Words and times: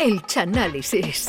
El 0.00 0.22
Chanálisis. 0.24 1.28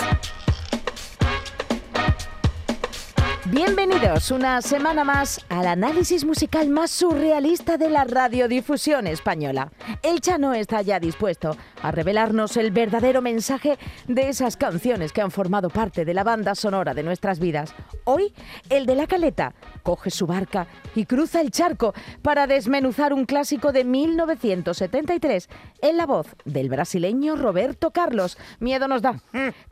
Bienvenidos 3.52 4.32
una 4.32 4.62
semana 4.62 5.04
más 5.04 5.46
al 5.50 5.68
análisis 5.68 6.24
musical 6.24 6.70
más 6.70 6.90
surrealista 6.90 7.78
de 7.78 7.90
la 7.90 8.06
radiodifusión 8.06 9.08
española. 9.08 9.74
El 10.04 10.22
Chano 10.22 10.54
está 10.54 10.82
ya 10.82 11.02
dispuesto 11.02 11.58
a 11.84 11.92
revelarnos 11.92 12.56
el 12.56 12.72
verdadero 12.72 13.22
mensaje 13.22 13.78
de 14.08 14.30
esas 14.30 14.56
canciones 14.56 15.12
que 15.12 15.20
han 15.20 15.32
formado 15.32 15.70
parte 15.70 16.06
de 16.06 16.14
la 16.14 16.24
banda 16.24 16.56
sonora 16.56 16.94
de 16.94 17.04
nuestras 17.04 17.40
vidas. 17.40 17.76
Hoy, 18.06 18.34
el 18.70 18.86
de 18.86 18.96
la 18.96 19.06
caleta 19.06 19.54
coge 19.84 20.12
su 20.12 20.28
barca 20.28 20.68
y 20.96 21.06
cruza 21.06 21.42
el 21.42 21.52
charco 21.52 21.94
para 22.22 22.48
desmenuzar 22.48 23.12
un 23.12 23.26
clásico 23.26 23.74
de 23.74 23.84
1973 23.84 25.50
en 25.82 25.98
la 25.98 26.06
voz 26.06 26.28
del 26.46 26.70
brasileño 26.70 27.36
Roberto 27.36 27.92
Carlos. 27.92 28.38
Miedo 28.62 28.88
nos 28.88 29.02
da. 29.02 29.22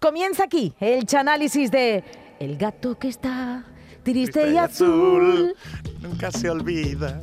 Comienza 0.02 0.44
aquí 0.44 0.74
el 0.82 1.06
chanálisis 1.06 1.72
de 1.72 2.04
El 2.40 2.58
gato 2.58 2.98
que 2.98 3.10
está 3.10 3.66
triste 4.04 4.52
y 4.52 4.58
azul. 4.58 5.56
Nunca 6.02 6.32
se 6.32 6.50
olvida. 6.50 7.22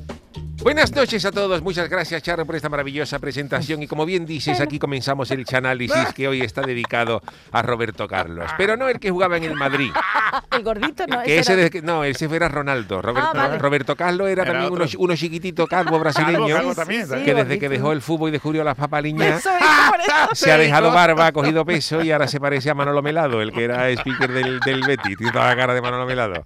Buenas 0.62 0.91
noches 0.92 1.24
a 1.24 1.30
todos, 1.30 1.62
muchas 1.62 1.88
gracias 1.88 2.23
Charo 2.23 2.45
por 2.45 2.56
esta 2.56 2.69
maravillosa 2.69 3.19
presentación 3.20 3.83
y 3.83 3.87
como 3.87 4.05
bien 4.05 4.27
dices, 4.27 4.60
aquí 4.60 4.79
comenzamos 4.80 5.30
el 5.30 5.45
chanálisis 5.45 6.12
que 6.15 6.27
hoy 6.27 6.41
está 6.41 6.62
dedicado 6.62 7.23
a 7.52 7.62
Roberto 7.62 8.09
Carlos, 8.09 8.51
pero 8.59 8.77
no 8.77 8.88
el 8.88 8.98
que 8.98 9.10
jugaba 9.10 9.37
en 9.37 9.45
el 9.45 9.55
Madrid. 9.55 9.92
El 10.51 10.62
gordito 10.65 11.06
no 11.06 11.23
Que 11.23 11.38
ese 11.38 11.52
era- 11.52 11.69
de- 11.69 11.82
no, 11.82 12.02
ese 12.05 12.24
era 12.34 12.48
Ronaldo. 12.48 13.01
Roberto, 13.01 13.30
Ah, 13.34 13.37
vale. 13.48 13.59
Roberto 13.59 13.95
Carlos 13.96 14.29
era, 14.29 14.42
Era 14.42 14.52
también 14.52 14.73
uno, 14.73 14.87
uno 14.98 15.15
chiquitito 15.16 15.66
calvo 15.69 15.98
brasileño 16.01 16.38
Calvo, 16.46 16.55
calvo 16.57 16.74
también. 16.74 17.07
¿sabes? 17.07 17.24
que 17.24 17.34
desde 17.34 17.59
que 17.59 17.68
dejó 17.68 17.93
el 17.93 18.02
fútbol 18.02 18.30
y 18.30 18.32
descubrió 18.32 18.65
las 18.65 18.77
papaliñas 18.77 19.38
Eso 19.41 19.51
eso. 19.51 20.34
se 20.34 20.51
ha 20.51 20.59
dejado 20.59 20.91
barba, 20.91 21.27
ha 21.27 21.32
cogido 21.32 21.65
peso 21.65 22.02
y 22.02 22.10
ahora 22.10 22.27
se 22.27 22.41
parece 22.41 22.70
a 22.70 22.74
Manolo 22.74 23.02
Melado, 23.02 23.41
el 23.41 23.52
que 23.52 23.65
era 23.65 23.88
speaker 23.91 24.32
del, 24.32 24.59
del 24.60 24.82
Betis. 24.85 25.16
Tiene 25.16 25.32
toda 25.32 25.46
la 25.46 25.57
cara 25.57 25.74
de 25.74 25.80
Manolo 25.82 26.07
Melado. 26.07 26.45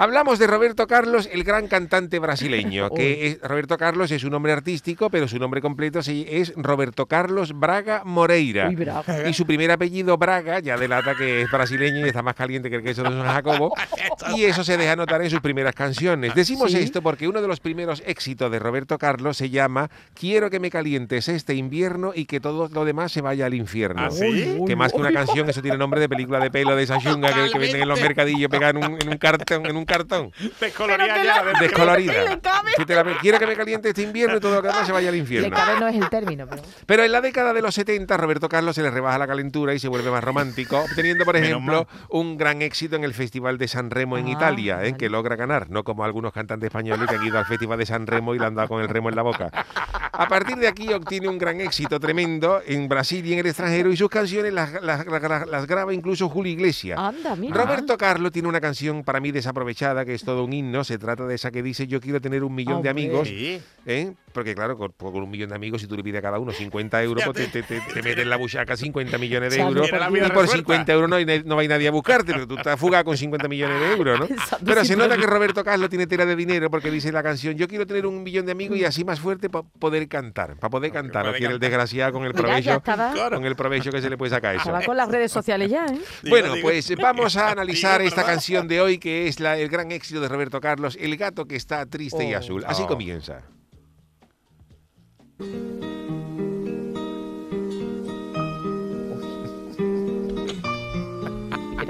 Hablamos 0.00 0.38
de 0.38 0.46
Roberto 0.46 0.86
Carlos, 0.86 1.28
el 1.30 1.44
gran 1.44 1.68
cantante 1.68 2.18
brasileño, 2.18 2.88
que 2.96 3.26
es- 3.26 3.40
Roberto 3.42 3.76
Carlos 3.76 4.10
es 4.10 4.24
un 4.24 4.30
nombre 4.30 4.50
artístico, 4.50 5.10
pero 5.10 5.28
su 5.28 5.38
nombre 5.38 5.60
completo 5.60 5.98
es 5.98 6.54
Roberto 6.56 7.04
Carlos 7.04 7.52
Braga 7.52 8.00
Moreira. 8.06 8.68
Uy, 8.70 8.76
bravo. 8.76 9.04
Y 9.28 9.34
su 9.34 9.44
primer 9.44 9.70
apellido 9.70 10.16
Braga 10.16 10.60
ya 10.60 10.78
delata 10.78 11.14
que 11.14 11.42
es 11.42 11.50
brasileño 11.50 12.06
y 12.06 12.08
está 12.08 12.22
más 12.22 12.34
caliente 12.34 12.70
que 12.70 12.76
el 12.76 12.82
queso 12.82 13.02
de 13.02 13.10
San 13.10 13.24
Jacobo. 13.26 13.74
Y 14.36 14.44
eso 14.44 14.62
se 14.62 14.76
deja 14.76 14.96
notar 14.96 15.22
en 15.22 15.30
sus 15.30 15.40
primeras 15.40 15.74
canciones. 15.74 16.34
Decimos 16.34 16.72
¿Sí? 16.72 16.78
esto 16.78 17.02
porque 17.02 17.26
uno 17.26 17.40
de 17.40 17.48
los 17.48 17.58
primeros 17.58 18.02
éxitos 18.06 18.50
de 18.50 18.58
Roberto 18.58 18.98
Carlos 18.98 19.36
se 19.36 19.48
llama 19.50 19.90
Quiero 20.14 20.50
que 20.50 20.60
me 20.60 20.70
calientes 20.70 21.28
este 21.28 21.54
invierno 21.54 22.12
y 22.14 22.26
que 22.26 22.38
todo 22.38 22.68
lo 22.68 22.84
demás 22.84 23.12
se 23.12 23.22
vaya 23.22 23.46
al 23.46 23.54
infierno. 23.54 24.02
¿Ah, 24.02 24.10
sí? 24.10 24.58
Que 24.66 24.76
más 24.76 24.92
que 24.92 24.98
una 25.00 25.12
canción, 25.12 25.48
eso 25.48 25.62
tiene 25.62 25.78
nombre 25.78 26.00
de 26.00 26.08
película 26.08 26.38
de 26.38 26.50
pelo 26.50 26.76
de 26.76 26.82
esa 26.84 26.98
chunga 26.98 27.32
que, 27.32 27.50
que 27.50 27.58
venden 27.58 27.82
en 27.82 27.88
los 27.88 28.00
mercadillos 28.00 28.50
pegada 28.50 28.70
en 28.70 28.76
un, 28.76 28.98
en 29.00 29.08
un 29.08 29.16
cartón, 29.18 29.66
en 29.66 29.76
un 29.76 29.84
cartón. 29.90 30.30
Que 30.58 30.72
ya. 30.76 31.42
la- 31.44 31.58
Descolorida. 31.60 32.12
Le 32.30 32.40
cabe. 32.40 32.70
Que 32.76 32.84
te 32.86 32.94
la- 32.94 33.04
quiero 33.20 33.38
que 33.38 33.46
me 33.46 33.56
caliente 33.56 33.88
este 33.90 34.02
invierno 34.02 34.36
y 34.36 34.40
todo 34.40 34.56
lo 34.56 34.62
que 34.62 34.68
demás 34.68 34.86
se 34.86 34.92
vaya 34.92 35.08
al 35.08 35.14
Le 35.14 35.20
infierno. 35.20 35.56
cabe 35.56 35.78
no 35.80 35.88
es 35.88 35.96
el 35.96 36.08
término, 36.08 36.46
pero... 36.48 36.62
Pero 36.86 37.04
en 37.04 37.12
la 37.12 37.20
década 37.20 37.52
de 37.52 37.62
los 37.62 37.74
70, 37.74 38.16
Roberto 38.16 38.48
Carlos 38.48 38.74
se 38.76 38.82
le 38.82 38.90
rebaja 38.90 39.18
la 39.18 39.26
calentura 39.26 39.74
y 39.74 39.78
se 39.78 39.88
vuelve 39.88 40.10
más 40.10 40.22
romántico, 40.24 40.78
obteniendo, 40.80 41.24
por 41.24 41.36
ejemplo, 41.36 41.86
un 42.08 42.36
gran 42.36 42.62
éxito 42.62 42.96
en 42.96 43.04
el 43.04 43.14
Festival 43.14 43.58
de 43.58 43.68
San 43.68 43.90
Remo 43.90 44.16
en 44.18 44.26
Ah, 44.26 44.30
Italia, 44.30 44.74
¿eh? 44.74 44.76
vale. 44.76 44.96
que 44.96 45.08
logra 45.10 45.36
ganar, 45.36 45.70
no 45.70 45.84
como 45.84 46.04
algunos 46.04 46.32
cantantes 46.32 46.68
españoles 46.68 47.08
que 47.08 47.16
han 47.16 47.24
ido 47.26 47.38
al 47.38 47.46
Festival 47.46 47.78
de 47.78 47.86
San 47.86 48.06
Remo 48.06 48.34
y 48.34 48.38
le 48.38 48.46
han 48.46 48.54
dado 48.54 48.68
con 48.68 48.80
el 48.82 48.88
remo 48.88 49.08
en 49.08 49.16
la 49.16 49.22
boca. 49.22 49.50
A 50.12 50.28
partir 50.28 50.56
de 50.56 50.68
aquí 50.68 50.92
obtiene 50.92 51.28
un 51.28 51.38
gran 51.38 51.60
éxito 51.60 51.98
tremendo 51.98 52.60
en 52.66 52.88
Brasil 52.88 53.24
y 53.24 53.32
en 53.32 53.38
el 53.40 53.46
extranjero 53.46 53.90
y 53.90 53.96
sus 53.96 54.08
canciones 54.10 54.52
las, 54.52 54.72
las- 54.82 55.06
las- 55.06 55.46
las 55.48 55.66
graba 55.66 55.94
incluso 55.94 56.28
Julio 56.28 56.52
Iglesias. 56.52 56.98
Anda, 56.98 57.34
mira. 57.36 57.54
Roberto 57.56 57.96
Carlos 57.96 58.30
tiene 58.32 58.48
una 58.48 58.60
canción 58.60 59.02
para 59.02 59.18
mí 59.20 59.30
desaprovechada, 59.32 59.79
que 60.04 60.14
es 60.14 60.22
todo 60.24 60.44
un 60.44 60.52
himno. 60.52 60.84
Se 60.84 60.98
trata 60.98 61.26
de 61.26 61.34
esa 61.34 61.50
que 61.50 61.62
dice: 61.62 61.86
Yo 61.86 62.00
quiero 62.00 62.20
tener 62.20 62.44
un 62.44 62.54
millón 62.54 62.82
de 62.82 62.88
amigos. 62.88 63.28
Sí. 63.28 63.60
¿eh? 63.86 64.12
Porque, 64.32 64.54
claro, 64.54 64.76
con, 64.78 64.92
con 64.92 65.16
un 65.16 65.30
millón 65.30 65.48
de 65.48 65.56
amigos, 65.56 65.80
si 65.80 65.88
tú 65.88 65.96
le 65.96 66.04
pides 66.04 66.18
a 66.20 66.22
cada 66.22 66.38
uno 66.38 66.52
50 66.52 67.02
euros, 67.02 67.24
pues 67.24 67.50
te, 67.50 67.62
te, 67.62 67.80
te, 67.80 67.80
te 67.80 68.02
meten 68.02 68.20
en 68.20 68.30
la 68.30 68.36
buchaca 68.36 68.76
50 68.76 69.18
millones 69.18 69.52
de 69.54 69.60
euros. 69.60 69.88
Y 69.88 69.90
por 69.90 70.00
resuelta. 70.42 70.56
50 70.56 70.92
euros 70.92 71.08
no, 71.10 71.16
hay 71.16 71.42
no 71.44 71.56
va 71.56 71.62
a 71.62 71.64
ir 71.64 71.70
nadie 71.70 71.88
a 71.88 71.90
buscarte, 71.90 72.32
pero 72.32 72.46
tú 72.46 72.56
estás 72.56 72.78
fugado 72.78 73.04
con 73.04 73.16
50 73.16 73.48
millones 73.48 73.80
de 73.80 73.92
euros, 73.92 74.20
¿no? 74.20 74.26
Pensando 74.28 74.64
Pero 74.64 74.84
se 74.84 74.96
nota 74.96 75.16
que 75.16 75.26
Roberto 75.26 75.64
Carlos 75.64 75.88
tiene 75.88 76.06
tela 76.06 76.24
de 76.26 76.36
dinero 76.36 76.70
porque 76.70 76.90
dice 76.90 77.10
la 77.10 77.22
canción: 77.22 77.56
Yo 77.56 77.66
quiero 77.66 77.86
tener 77.86 78.06
un 78.06 78.22
millón 78.22 78.46
de 78.46 78.52
amigos 78.52 78.78
y 78.78 78.84
así 78.84 79.04
más 79.04 79.18
fuerte 79.18 79.48
para 79.50 79.64
poder 79.78 80.06
cantar. 80.08 80.56
Para 80.56 80.70
poder 80.70 80.92
cantar. 80.92 81.24
No 81.24 81.30
puede 81.30 81.38
quiere 81.38 81.54
el 81.54 81.60
cantar. 81.60 81.70
desgraciado 81.70 82.12
con 82.12 82.24
el 82.24 82.28
Mira, 82.34 82.42
provecho. 82.42 82.70
estaba, 82.76 83.30
Con 83.30 83.44
el 83.46 83.56
provecho 83.56 83.90
que 83.90 84.00
se 84.02 84.10
le 84.10 84.16
puede 84.18 84.30
sacar 84.30 84.54
eso. 84.54 84.62
estaba 84.62 84.82
con 84.84 84.96
las 84.96 85.08
redes 85.08 85.32
sociales 85.32 85.70
ya, 85.70 85.86
¿eh? 85.86 85.98
Bueno, 86.28 86.54
pues 86.62 86.94
vamos 86.96 87.36
a 87.36 87.50
analizar 87.50 88.02
esta 88.02 88.24
canción 88.24 88.68
de 88.68 88.80
hoy 88.80 88.98
que 88.98 89.26
es 89.26 89.40
la- 89.40 89.58
el 89.58 89.69
gran 89.70 89.90
éxito 89.92 90.20
de 90.20 90.28
Roberto 90.28 90.60
Carlos, 90.60 90.96
El 91.00 91.16
gato 91.16 91.46
que 91.46 91.56
está 91.56 91.86
triste 91.86 92.24
y 92.28 92.34
Oh. 92.34 92.38
azul. 92.38 92.64
Así 92.66 92.82
Oh. 92.82 92.86
comienza. 92.88 93.42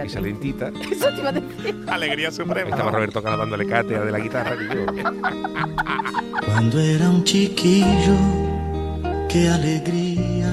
Esa 0.05 0.21
lentita. 0.21 0.69
Eso 0.91 1.09
te 1.15 1.21
iba 1.21 1.29
a 1.29 1.33
decir. 1.33 1.85
Alegría 1.89 2.31
suprema. 2.31 2.71
Estaba 2.71 2.91
Roberto 2.91 3.23
Carlos 3.23 3.41
dándole 3.41 3.67
cátedra 3.67 4.05
de 4.07 4.13
la 4.13 4.19
guitarra. 4.19 4.57
que 4.57 4.65
yo. 4.75 4.87
Quando 6.47 6.81
era 6.81 7.09
um 7.11 7.23
chiquillo, 7.23 8.17
que 9.29 9.49
alegria, 9.49 10.49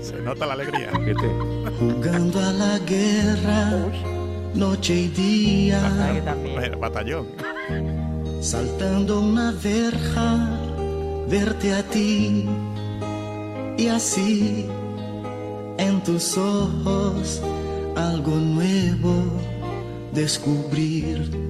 Se 0.00 0.20
nota 0.22 0.46
la 0.46 0.52
alegría. 0.54 0.90
Jugando 1.78 2.38
a 2.40 2.52
la 2.52 2.78
guerra, 2.78 3.72
noche 4.56 4.94
y 4.94 5.08
día. 5.08 5.80
Bueno, 6.54 6.78
batallón. 6.78 7.26
saltando 8.40 9.20
una 9.20 9.52
verja, 9.52 10.58
verte 11.28 11.74
a 11.74 11.82
ti, 11.82 12.46
y 13.76 13.88
así 13.88 14.66
en 15.78 16.02
tus 16.02 16.36
ojos 16.38 17.42
algo 17.96 18.36
nuevo 18.36 19.24
descubrir. 20.12 21.45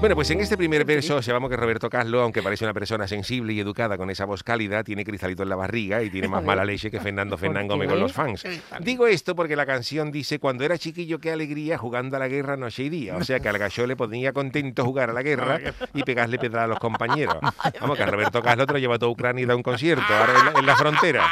Bueno, 0.00 0.14
pues 0.14 0.30
en 0.30 0.40
este 0.40 0.56
primer 0.56 0.86
verso 0.86 1.18
observamos 1.18 1.50
que 1.50 1.58
Roberto 1.58 1.90
Carlos, 1.90 2.22
aunque 2.22 2.42
parece 2.42 2.64
una 2.64 2.72
persona 2.72 3.06
sensible 3.06 3.52
y 3.52 3.60
educada 3.60 3.98
con 3.98 4.08
esa 4.08 4.24
voz 4.24 4.42
cálida, 4.42 4.82
tiene 4.82 5.04
cristalito 5.04 5.42
en 5.42 5.50
la 5.50 5.56
barriga 5.56 6.02
y 6.02 6.08
tiene 6.08 6.26
más 6.28 6.42
mala 6.42 6.64
leche 6.64 6.90
que 6.90 6.98
Fernando 7.00 7.36
Fernán 7.38 7.66
¿Por 7.66 7.76
Gómez 7.76 7.90
con 7.90 8.00
los 8.00 8.12
fans. 8.12 8.44
Digo 8.80 9.06
esto 9.06 9.36
porque 9.36 9.56
la 9.56 9.66
canción 9.66 10.10
dice, 10.10 10.38
cuando 10.38 10.64
era 10.64 10.78
chiquillo, 10.78 11.18
qué 11.18 11.32
alegría 11.32 11.76
jugando 11.76 12.16
a 12.16 12.18
la 12.18 12.28
guerra 12.28 12.56
noche 12.56 12.84
y 12.84 12.88
día. 12.88 13.14
O 13.14 13.24
sea 13.24 13.40
que 13.40 13.50
al 13.50 13.58
gallo 13.58 13.86
le 13.86 13.94
ponía 13.94 14.32
contento 14.32 14.86
jugar 14.86 15.10
a 15.10 15.12
la 15.12 15.22
guerra 15.22 15.60
y 15.92 16.02
pegarle 16.02 16.38
pedra 16.38 16.64
a 16.64 16.66
los 16.66 16.78
compañeros. 16.78 17.36
Vamos, 17.78 17.98
que 17.98 18.02
a 18.02 18.06
Roberto 18.06 18.40
Carlos 18.40 18.66
te 18.66 18.72
lo 18.72 18.78
lleva 18.78 18.94
a 18.94 18.98
toda 18.98 19.12
Ucrania 19.12 19.42
y 19.42 19.46
da 19.46 19.54
un 19.54 19.62
concierto, 19.62 20.14
ahora 20.14 20.32
en 20.38 20.46
la, 20.46 20.58
en 20.60 20.66
la 20.66 20.76
frontera. 20.76 21.28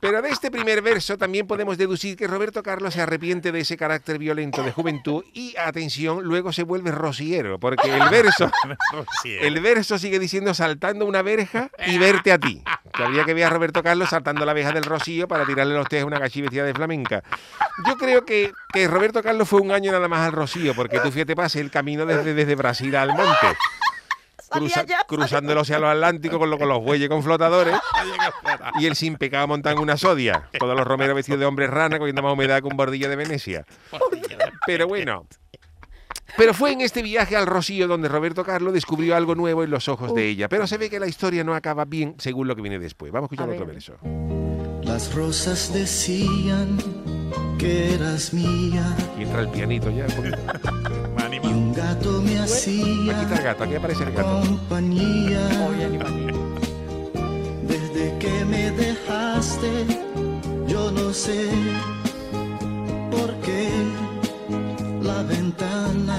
Pero 0.00 0.22
de 0.22 0.28
este 0.28 0.50
primer 0.50 0.80
verso 0.80 1.18
también 1.18 1.46
podemos 1.46 1.76
deducir 1.76 2.16
que 2.16 2.28
Roberto 2.28 2.62
Carlos 2.62 2.94
se 2.94 3.00
arrepiente 3.00 3.50
de 3.50 3.60
ese 3.60 3.76
carácter 3.76 4.18
violento 4.18 4.62
de 4.62 4.70
juventud 4.70 5.24
y, 5.32 5.56
atención, 5.56 6.22
luego 6.22 6.52
se 6.52 6.62
vuelve 6.62 6.92
rociero, 6.92 7.58
porque 7.58 7.92
el 7.92 8.08
verso, 8.08 8.50
el 9.24 9.60
verso 9.60 9.98
sigue 9.98 10.20
diciendo 10.20 10.54
saltando 10.54 11.04
una 11.04 11.22
verja 11.22 11.70
y 11.86 11.98
verte 11.98 12.30
a 12.30 12.38
ti. 12.38 12.62
Que 12.94 13.02
habría 13.02 13.24
que 13.24 13.34
ver 13.34 13.44
a 13.44 13.50
Roberto 13.50 13.82
Carlos 13.82 14.10
saltando 14.10 14.44
la 14.44 14.52
verja 14.52 14.72
del 14.72 14.84
rocío 14.84 15.26
para 15.26 15.44
tirarle 15.44 15.74
los 15.74 15.88
tejas 15.88 16.04
a 16.04 16.06
una 16.06 16.18
gachi 16.18 16.42
vestida 16.42 16.64
de 16.64 16.74
flamenca. 16.74 17.22
Yo 17.86 17.96
creo 17.96 18.24
que, 18.24 18.52
que 18.72 18.86
Roberto 18.86 19.22
Carlos 19.22 19.48
fue 19.48 19.60
un 19.60 19.72
año 19.72 19.90
nada 19.90 20.08
más 20.08 20.26
al 20.26 20.32
rocío, 20.32 20.74
porque 20.74 21.00
tú 21.00 21.10
fíjate, 21.10 21.34
pase 21.34 21.60
el 21.60 21.70
camino 21.70 22.06
desde, 22.06 22.34
desde 22.34 22.54
Brasil 22.54 22.94
al 22.96 23.08
monte. 23.08 23.56
Cruza- 24.50 24.84
cruzando 25.06 25.52
el 25.52 25.58
océano 25.58 25.88
Atlántico 25.88 26.38
con, 26.38 26.50
lo- 26.50 26.58
con 26.58 26.68
los 26.68 26.82
bueyes 26.82 27.08
con 27.08 27.22
flotadores 27.22 27.76
y 28.80 28.86
el 28.86 28.96
sin 28.96 29.16
pecado 29.16 29.46
montado 29.46 29.76
en 29.76 29.82
una 29.82 29.96
sodia. 29.96 30.48
Todos 30.58 30.76
los 30.76 30.86
romeros 30.86 31.14
vestidos 31.14 31.40
de 31.40 31.46
hombres 31.46 31.70
rana 31.70 31.98
cogiendo 31.98 32.22
más 32.22 32.32
humedad 32.32 32.60
que 32.60 32.66
un 32.68 32.76
bordillo 32.76 33.08
de 33.08 33.16
Venecia. 33.16 33.64
Pero 34.66 34.86
bueno. 34.88 35.26
Pero 36.36 36.52
fue 36.54 36.72
en 36.72 36.82
este 36.82 37.02
viaje 37.02 37.36
al 37.36 37.46
Rocío 37.46 37.88
donde 37.88 38.08
Roberto 38.08 38.44
Carlos 38.44 38.72
descubrió 38.72 39.16
algo 39.16 39.34
nuevo 39.34 39.64
en 39.64 39.70
los 39.70 39.88
ojos 39.88 40.14
de 40.14 40.28
ella. 40.28 40.48
Pero 40.48 40.66
se 40.66 40.76
ve 40.76 40.90
que 40.90 41.00
la 41.00 41.06
historia 41.06 41.42
no 41.42 41.54
acaba 41.54 41.84
bien 41.84 42.14
según 42.18 42.46
lo 42.46 42.54
que 42.54 42.62
viene 42.62 42.78
después. 42.78 43.10
Vamos 43.12 43.30
a 43.30 43.34
escuchar 43.34 43.48
A 43.48 43.52
otro 43.54 43.66
ver. 43.66 43.74
verso. 43.74 43.96
Las 44.82 45.14
rosas 45.14 45.72
decían 45.72 46.78
que 47.58 47.94
eras 47.94 48.32
mía 48.32 48.96
Y 49.18 49.22
entra 49.22 49.40
el 49.40 49.48
pianito 49.48 49.90
ya. 49.90 50.06
un 50.16 51.34
y 51.34 51.38
un 51.46 51.74
gato 51.74 52.17
Aquí 52.50 53.10
está 53.10 53.36
el 53.36 53.42
gato, 53.42 53.64
aquí 53.64 53.74
aparece 53.74 54.04
el 54.04 54.12
gato. 54.12 54.40
compañía. 54.40 55.48
Desde 57.66 58.18
que 58.18 58.44
me 58.46 58.70
dejaste, 58.70 59.84
yo 60.66 60.90
no 60.90 61.12
sé 61.12 61.50
por 63.10 63.34
qué 63.40 63.68
la 65.02 65.22
ventana 65.24 66.18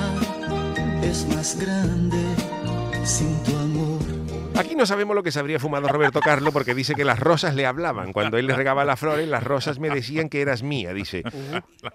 es 1.01 1.25
más 1.35 1.57
grande 1.57 2.23
sin 3.03 3.35
tu 3.43 3.57
amor. 3.57 3.88
Aquí 4.59 4.75
no 4.75 4.85
sabemos 4.85 5.15
lo 5.15 5.23
que 5.23 5.31
se 5.31 5.39
habría 5.39 5.59
fumado 5.59 5.87
Roberto 5.87 6.19
Carlos 6.21 6.53
porque 6.53 6.73
dice 6.75 6.93
que 6.95 7.05
las 7.05 7.19
rosas 7.19 7.55
le 7.55 7.65
hablaban. 7.65 8.11
Cuando 8.13 8.37
él 8.37 8.47
le 8.47 8.55
regaba 8.55 8.85
las 8.85 8.99
flores, 8.99 9.27
las 9.27 9.43
rosas 9.43 9.79
me 9.79 9.89
decían 9.89 10.29
que 10.29 10.41
eras 10.41 10.63
mía, 10.63 10.93
dice. 10.93 11.23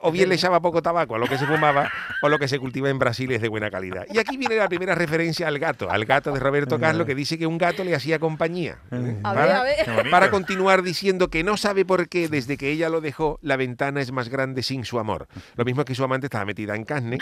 O 0.00 0.11
bien 0.11 0.28
le 0.28 0.34
echaba 0.37 0.61
poco 0.61 0.82
tabaco 0.82 1.14
a 1.14 1.19
lo 1.19 1.26
que 1.26 1.38
se 1.38 1.46
fumaba 1.46 1.90
o 2.22 2.28
lo 2.28 2.38
que 2.38 2.49
se 2.49 2.58
cultiva 2.58 2.88
en 2.90 2.99
Brasil 2.99 3.31
es 3.32 3.43
de 3.43 3.49
buena 3.49 3.70
calidad. 3.70 4.06
Y 4.12 4.19
aquí 4.19 4.37
viene 4.37 4.56
la 4.56 4.69
primera 4.69 4.94
referencia 4.94 5.46
al 5.49 5.58
gato, 5.58 5.90
al 5.90 6.05
gato 6.05 6.32
de 6.32 6.40
Roberto 6.40 6.78
Carlos 6.81 7.06
que 7.06 7.14
dice 7.14 7.38
que 7.38 7.46
un 7.46 7.58
gato 7.58 7.84
le 7.84 7.94
hacía 7.94 8.19
compañía. 8.19 8.78
A 8.90 8.96
ver, 8.99 9.22
Para- 9.22 10.10
para 10.10 10.31
continuar 10.31 10.82
diciendo 10.82 11.28
que 11.28 11.44
no 11.44 11.56
sabe 11.56 11.84
por 11.84 12.08
qué 12.08 12.28
desde 12.28 12.56
que 12.56 12.70
ella 12.70 12.88
lo 12.88 13.00
dejó 13.00 13.38
la 13.43 13.56
ventana 13.56 14.00
es 14.00 14.10
más 14.12 14.28
grande 14.28 14.62
sin 14.62 14.84
su 14.84 14.99
amor. 14.99 15.28
Lo 15.56 15.64
mismo 15.64 15.84
que 15.84 15.94
su 15.94 16.05
amante 16.05 16.26
estaba 16.26 16.44
metida 16.44 16.75
en 16.75 16.84
carne, 16.84 17.19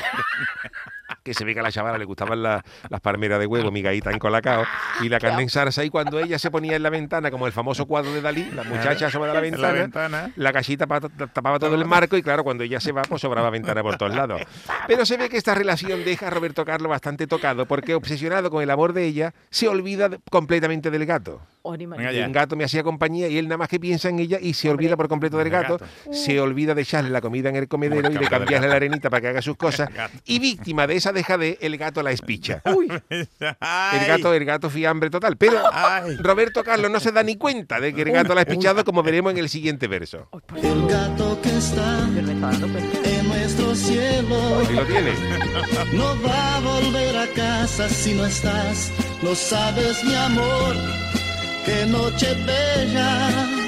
que 1.22 1.34
se 1.34 1.44
ve 1.44 1.54
que 1.54 1.60
a 1.60 1.62
la 1.62 1.70
chavala 1.72 1.98
le 1.98 2.04
gustaban 2.04 2.42
la- 2.42 2.64
las 2.88 3.00
palmeras 3.00 3.38
de 3.38 3.46
huevo, 3.46 3.70
migaíta 3.70 4.10
en 4.10 4.18
colacao 4.18 4.64
y 5.00 5.08
la 5.08 5.18
carne 5.20 5.42
en 5.42 5.48
salsa 5.48 5.84
y 5.84 5.90
cuando 5.90 6.18
ella 6.18 6.38
se 6.38 6.50
ponía 6.50 6.76
en 6.76 6.82
la 6.82 6.90
ventana 6.90 7.30
como 7.30 7.46
el 7.46 7.52
famoso 7.52 7.86
cuadro 7.86 8.12
de 8.12 8.20
Dalí, 8.20 8.50
la 8.54 8.64
muchacha 8.64 9.06
asoma 9.06 9.26
de 9.28 9.32
la 9.34 9.46
En 9.46 9.60
la 9.60 9.72
ventana, 9.72 10.18
ventana. 10.22 10.32
la 10.36 10.52
cachita 10.52 10.86
pa- 10.86 11.00
tapaba 11.00 11.58
todo 11.58 11.74
el 11.74 11.84
marco 11.84 12.16
y 12.16 12.22
claro, 12.22 12.44
cuando 12.44 12.64
ella 12.64 12.80
se 12.80 12.92
va, 12.92 13.02
pues 13.02 13.20
sobraba 13.22 13.50
ventana 13.50 13.82
por 13.82 13.96
todos 13.96 14.14
lados. 14.14 14.40
Pero 14.86 15.04
se 15.06 15.16
ve 15.16 15.28
que 15.28 15.36
esta 15.36 15.54
relación 15.54 16.04
deja 16.04 16.26
a 16.28 16.30
Roberto 16.30 16.64
Carlos 16.64 16.90
bastante 16.90 17.26
tocado 17.26 17.66
porque 17.66 17.94
obsesionado 17.94 18.50
con 18.50 18.62
el 18.62 18.70
amor 18.70 18.92
de 18.92 19.04
ella, 19.04 19.34
se 19.50 19.68
olvida 19.68 20.10
completamente 20.30 20.90
del 20.90 21.06
gato. 21.06 21.40
El 22.26 22.32
gato 22.32 22.56
me 22.56 22.64
hacía 22.64 22.82
compañía 22.82 23.28
y 23.28 23.38
él 23.38 23.46
nada 23.46 23.58
más 23.58 23.68
que 23.68 23.78
piensa 23.78 24.08
en 24.08 24.18
ella 24.18 24.38
y 24.40 24.54
se 24.54 24.68
olvida 24.68 24.96
por 24.96 25.08
completo 25.08 25.38
del 25.38 25.48
gato, 25.50 25.78
gato. 25.78 25.86
se 26.12 26.40
olvida 26.40 26.74
de 26.74 26.82
echarle 26.82 27.10
la 27.10 27.20
comida 27.20 27.48
en 27.50 27.56
el 27.56 27.68
comedero 27.68 28.10
y 28.10 28.14
de 28.18 28.26
cambiarle 28.28 28.66
la 28.68 28.74
arenita 28.74 29.08
para 29.10 29.20
que 29.20 29.28
haga 29.28 29.42
sus 29.42 29.56
cosas. 29.56 29.88
Y 30.24 30.40
víctima 30.40 30.86
de 30.88 30.96
esa 30.96 31.11
dejadez, 31.12 31.58
el 31.60 31.76
gato 31.78 32.02
la 32.02 32.10
espicha. 32.12 32.62
El 32.64 33.28
Ay. 33.60 34.06
gato, 34.06 34.34
el 34.34 34.44
gato 34.44 34.70
fiambre 34.70 35.10
total. 35.10 35.36
Pero 35.36 35.60
Ay. 35.72 36.16
Roberto 36.16 36.62
Carlos 36.64 36.90
no 36.90 37.00
se 37.00 37.12
da 37.12 37.22
ni 37.22 37.36
cuenta 37.36 37.80
de 37.80 37.94
que 37.94 38.02
el 38.02 38.12
gato 38.12 38.34
la 38.34 38.40
ha 38.40 38.44
espichado, 38.44 38.84
como 38.84 39.02
veremos 39.02 39.32
en 39.32 39.38
el 39.38 39.48
siguiente 39.48 39.86
verso. 39.88 40.28
El 40.62 40.86
gato 40.86 41.40
que 41.42 41.56
está 41.56 42.08
en 42.16 43.28
nuestro 43.28 43.74
cielo 43.74 44.58
Ahí 44.60 44.74
lo 44.76 44.84
tiene. 44.86 45.12
no 45.92 46.22
va 46.22 46.56
a 46.56 46.60
volver 46.60 47.16
a 47.16 47.26
casa 47.28 47.88
si 47.88 48.14
no 48.14 48.26
estás. 48.26 48.90
Lo 49.22 49.34
sabes, 49.34 50.02
mi 50.04 50.14
amor, 50.14 50.74
qué 51.64 51.86
noche 51.86 52.34
bella. 52.44 53.61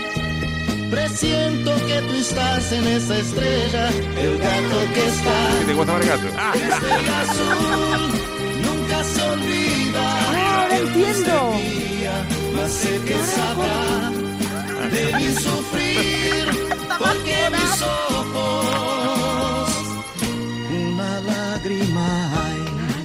Presiento 0.94 1.74
que 1.88 2.00
tú 2.02 2.14
estás 2.14 2.70
en 2.70 2.86
esa 2.86 3.18
estrella. 3.18 3.88
El 4.16 4.38
gato 4.38 4.78
que 4.94 5.00
¿Qué 5.00 5.06
está 5.08 5.66
te 5.66 5.74
gusta 5.74 5.96
el 5.96 6.06
gato? 6.06 6.28
estrella 6.28 7.20
azul 7.22 8.12
nunca 8.62 9.02
se 9.02 9.22
olvida. 9.22 10.04
Ah, 10.04 10.62
ahora 10.62 10.76
entiendo. 10.78 11.54
Mas 12.54 12.72
sé 12.72 13.00
que 13.04 13.16
sabrá 13.24 14.12
de 14.92 15.04
mi 15.16 15.34
sufrir, 15.34 16.44
porque 16.96 17.50
mis 17.50 17.82
ojos 17.82 19.68
una 20.70 21.20
lágrima. 21.22 22.43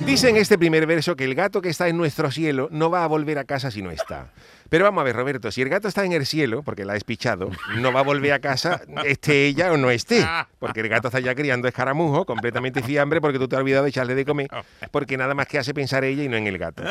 Dice 0.09 0.29
en 0.29 0.37
este 0.37 0.57
primer 0.57 0.87
verso 0.87 1.15
que 1.15 1.23
el 1.23 1.35
gato 1.35 1.61
que 1.61 1.69
está 1.69 1.87
en 1.87 1.95
nuestro 1.95 2.31
cielo 2.31 2.67
no 2.71 2.89
va 2.89 3.03
a 3.03 3.07
volver 3.07 3.37
a 3.37 3.43
casa 3.43 3.69
si 3.69 3.83
no 3.83 3.91
está. 3.91 4.31
Pero 4.69 4.83
vamos 4.85 5.01
a 5.01 5.03
ver, 5.03 5.15
Roberto, 5.15 5.51
si 5.51 5.63
el 5.63 5.69
gato 5.69 5.87
está 5.87 6.05
en 6.05 6.13
el 6.13 6.27
cielo, 6.27 6.61
porque 6.61 6.85
la 6.85 6.93
ha 6.93 6.95
espichado, 6.95 7.49
no 7.77 7.91
va 7.91 8.01
a 8.01 8.03
volver 8.03 8.33
a 8.33 8.39
casa, 8.39 8.81
esté 9.05 9.47
ella 9.47 9.71
o 9.71 9.77
no 9.77 9.89
esté. 9.89 10.23
Porque 10.59 10.81
el 10.81 10.89
gato 10.89 11.07
está 11.07 11.19
ya 11.19 11.33
criando 11.33 11.67
escaramujo, 11.67 12.25
completamente 12.25 12.83
fiambre, 12.83 13.19
porque 13.19 13.39
tú 13.39 13.47
te 13.47 13.55
has 13.55 13.61
olvidado 13.61 13.83
de 13.83 13.89
echarle 13.89 14.13
de 14.13 14.25
comer, 14.25 14.47
porque 14.91 15.17
nada 15.17 15.33
más 15.33 15.47
que 15.47 15.57
hace 15.57 15.73
pensar 15.73 16.03
ella 16.03 16.23
y 16.23 16.29
no 16.29 16.37
en 16.37 16.45
el 16.45 16.59
gato. 16.59 16.83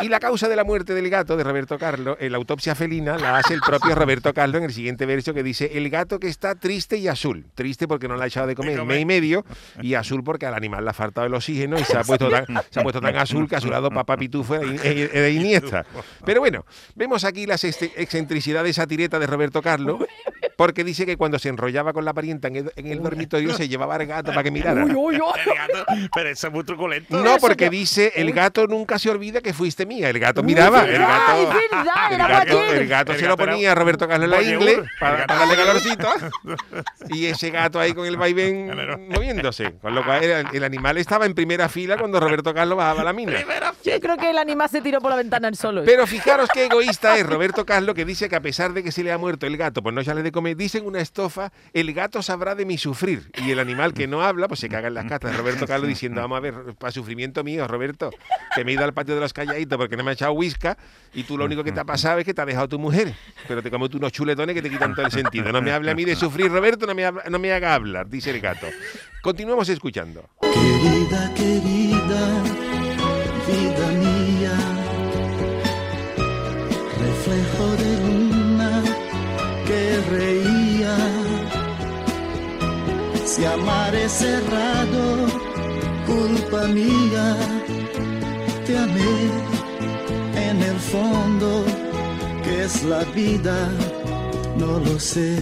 Y 0.00 0.08
la 0.08 0.18
causa 0.18 0.48
de 0.48 0.56
la 0.56 0.64
muerte 0.64 0.94
del 0.94 1.10
gato 1.10 1.36
de 1.36 1.44
Roberto 1.44 1.78
Carlos, 1.78 2.16
en 2.20 2.32
la 2.32 2.38
autopsia 2.38 2.74
felina, 2.74 3.18
la 3.18 3.36
hace 3.36 3.52
el 3.52 3.60
propio 3.60 3.94
Roberto 3.94 4.32
Carlos 4.32 4.58
en 4.58 4.64
el 4.64 4.72
siguiente 4.72 5.04
verso 5.04 5.34
que 5.34 5.42
dice, 5.42 5.72
el 5.74 5.90
gato 5.90 6.18
que 6.18 6.28
está 6.28 6.54
triste 6.54 6.96
y 6.96 7.08
azul. 7.08 7.44
Triste 7.54 7.86
porque 7.86 8.08
no 8.08 8.16
le 8.16 8.24
ha 8.24 8.26
echado 8.28 8.46
de 8.46 8.54
comer 8.54 8.78
comer. 8.78 8.96
mes 8.96 9.02
y 9.02 9.04
medio, 9.04 9.44
y 9.82 9.92
azul 9.92 10.24
porque 10.24 10.46
al 10.46 10.54
animal 10.54 10.84
le 10.84 10.90
ha 10.90 10.94
faltado 10.94 11.26
el 11.26 11.34
oxígeno 11.34 11.78
y 11.78 11.84
se 11.84 11.98
ha 11.98 12.02
puesto 12.02 12.30
tan, 12.30 12.46
se 12.70 12.80
ha 12.80 12.82
puesto 12.82 13.00
tan 13.00 13.16
azul 13.16 13.48
que 13.48 13.56
a 13.56 13.60
su 13.60 13.68
lado 13.70 13.90
papá 13.90 14.16
Pitufo 14.18 14.54
era, 14.54 14.82
era- 14.84 15.10
era 15.12 15.28
Iniesta. 15.28 15.84
Pero 16.24 16.40
bueno, 16.40 16.64
vemos 16.94 17.24
aquí 17.24 17.46
las 17.46 17.64
ex- 17.64 17.82
excentricidades 17.96 18.76
satireta 18.76 19.18
de 19.18 19.26
Roberto 19.26 19.62
Carlos, 19.62 20.00
porque 20.56 20.84
dice 20.84 21.06
que 21.06 21.16
cuando 21.16 21.38
se 21.38 21.48
enrollaba 21.48 21.92
con 21.92 22.04
la 22.04 22.14
parienta 22.14 22.48
en 22.48 22.56
el, 22.56 22.72
en 22.76 22.86
el 22.88 23.02
dormitorio 23.02 23.54
se 23.54 23.68
llevaba 23.68 23.94
al 23.96 24.06
gato 24.06 24.30
para 24.30 24.42
que 24.42 24.50
mirara. 24.50 24.84
Uy, 24.84 24.92
uy, 24.92 25.20
uy. 25.20 25.40
El 25.46 25.54
gato, 25.54 25.84
pero 26.14 26.28
eso 26.30 26.46
es 26.46 26.52
muy 26.52 26.64
truculento. 26.64 27.22
No, 27.22 27.36
porque 27.38 27.68
dice, 27.70 28.12
el 28.16 28.32
gato 28.32 28.66
nunca 28.66 28.98
se 28.98 29.10
olvida 29.10 29.40
que 29.40 29.52
fuiste 29.52 29.86
mía. 29.86 30.08
El 30.10 30.18
gato 30.18 30.42
miraba, 30.42 30.82
el 30.84 30.92
verdad, 30.92 31.08
gato... 31.08 31.48
verdad, 31.48 32.06
El 32.08 32.14
era 32.14 32.28
gato, 32.28 32.64
el 32.64 32.88
gato 32.88 33.12
El 33.12 33.18
se 33.18 33.26
lo 33.26 33.36
ponía 33.36 33.72
a 33.72 33.74
Roberto 33.74 34.08
Carlos 34.08 34.24
en 34.24 34.30
la 34.30 34.42
ingle 34.42 34.84
para, 34.98 35.26
para 35.26 35.40
darle 35.40 35.56
calorcito. 35.56 36.08
Y 37.10 37.26
ese 37.26 37.50
gato 37.50 37.78
ahí 37.78 37.92
con 37.92 38.06
el 38.06 38.16
vaivén 38.16 38.70
moviéndose. 39.08 39.74
Con 39.80 39.94
lo 39.94 40.04
cual 40.04 40.24
el, 40.24 40.46
el 40.52 40.64
animal 40.64 40.96
estaba 40.98 41.26
en 41.26 41.34
primera 41.34 41.68
fila 41.68 41.96
cuando 41.98 42.18
Roberto 42.20 42.54
Carlos 42.54 42.78
bajaba 42.78 43.04
la 43.04 43.12
mina. 43.12 43.32
Yo 43.84 44.00
creo 44.00 44.16
que 44.16 44.30
el 44.30 44.38
animal 44.38 44.68
se 44.68 44.80
tiró 44.80 45.00
por 45.00 45.10
la 45.10 45.16
ventana 45.16 45.48
el 45.48 45.56
solo. 45.56 45.82
Pero 45.84 46.06
fijaros 46.06 46.48
qué 46.52 46.66
egoísta 46.66 47.16
es 47.18 47.26
Roberto 47.26 47.66
Carlos 47.66 47.94
que 47.94 48.04
dice 48.04 48.28
que 48.28 48.36
a 48.36 48.40
pesar 48.40 48.72
de 48.72 48.82
que 48.82 48.92
se 48.92 49.02
le 49.02 49.12
ha 49.12 49.18
muerto 49.18 49.46
el 49.46 49.56
gato 49.56 49.82
por 49.82 49.92
no 49.92 50.00
echarle 50.00 50.22
de 50.22 50.32
comer, 50.32 50.45
dice 50.54 50.78
en 50.78 50.86
una 50.86 51.00
estofa, 51.00 51.52
el 51.72 51.92
gato 51.92 52.22
sabrá 52.22 52.54
de 52.54 52.64
mi 52.64 52.78
sufrir. 52.78 53.30
Y 53.44 53.50
el 53.50 53.58
animal 53.58 53.92
que 53.94 54.06
no 54.06 54.22
habla, 54.22 54.48
pues 54.48 54.60
se 54.60 54.68
caga 54.68 54.88
en 54.88 54.94
las 54.94 55.06
catas 55.06 55.32
de 55.32 55.36
Roberto 55.38 55.66
Carlos 55.66 55.88
diciendo, 55.88 56.20
vamos 56.20 56.36
a 56.36 56.40
ver, 56.40 56.54
para 56.78 56.92
sufrimiento 56.92 57.42
mío, 57.44 57.66
Roberto, 57.66 58.10
que 58.54 58.64
me 58.64 58.70
he 58.70 58.74
ido 58.74 58.84
al 58.84 58.94
patio 58.94 59.14
de 59.14 59.20
los 59.20 59.32
calladitos 59.32 59.76
porque 59.78 59.96
no 59.96 60.04
me 60.04 60.10
ha 60.10 60.14
echado 60.14 60.32
whisky 60.32 60.68
y 61.14 61.22
tú 61.24 61.36
lo 61.38 61.44
único 61.46 61.64
que 61.64 61.72
te 61.72 61.80
ha 61.80 61.84
pasado 61.84 62.18
es 62.18 62.24
que 62.24 62.34
te 62.34 62.40
ha 62.42 62.46
dejado 62.46 62.68
tu 62.68 62.78
mujer. 62.78 63.14
Pero 63.48 63.62
te 63.62 63.70
comes 63.70 63.90
tú 63.90 63.98
unos 63.98 64.12
chuletones 64.12 64.54
que 64.54 64.62
te 64.62 64.70
quitan 64.70 64.94
todo 64.94 65.06
el 65.06 65.12
sentido. 65.12 65.50
No 65.52 65.62
me 65.62 65.72
hable 65.72 65.90
a 65.90 65.94
mí 65.94 66.04
de 66.04 66.14
sufrir, 66.16 66.50
Roberto, 66.50 66.86
no 66.86 66.94
me, 66.94 67.04
habla- 67.04 67.24
no 67.30 67.38
me 67.38 67.52
haga 67.52 67.74
hablar, 67.74 68.08
dice 68.08 68.30
el 68.30 68.40
gato. 68.40 68.66
Continuamos 69.22 69.68
escuchando. 69.68 70.28
Querida, 70.40 71.32
querida, 71.34 72.42
vida 73.46 73.88
mía, 73.98 74.52
reflejo 76.98 77.76
de 77.76 78.00
luna 78.00 78.25
Si 83.36 83.44
amar 83.44 83.94
es 83.94 84.12
cerrado, 84.12 85.26
culpa 86.06 86.66
mía, 86.68 87.36
te 88.64 88.78
amé 88.78 89.30
en 90.48 90.62
el 90.62 90.78
fondo, 90.78 91.62
que 92.42 92.64
es 92.64 92.82
la 92.84 93.04
vida, 93.14 93.68
no 94.56 94.80
lo 94.80 94.98
sé. 94.98 95.36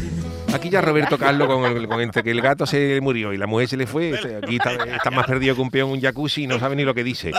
Aquí 0.55 0.71
ya 0.71 0.81
Roberto 0.81 1.19
Carlos 1.19 1.49
con, 1.49 1.65
el- 1.65 1.89
con 1.89 2.01
entre 2.01 2.23
que 2.23 2.31
el 2.31 2.41
gato 2.41 2.67
se 2.67 3.01
murió 3.03 3.33
y 3.33 3.37
la 3.37 3.47
mujer 3.47 3.69
se 3.69 3.77
le 3.77 3.87
fue, 3.87 4.15
aquí 4.43 4.57
está, 4.57 4.73
está 4.85 5.11
más 5.11 5.27
perdido 5.27 5.55
que 5.55 5.61
un 5.61 5.71
peón 5.71 5.89
en 5.91 5.95
un 5.97 6.01
jacuzzi 6.01 6.45
y 6.45 6.47
no 6.47 6.59
sabe 6.59 6.77
ni 6.77 6.85
lo 6.85 6.95
que 6.95 7.05
dice. 7.05 7.33